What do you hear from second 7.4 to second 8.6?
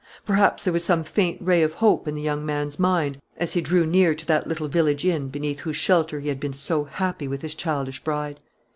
his childish bride.